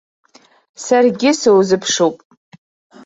[0.83, 2.15] Саргьы сузыԥшуп.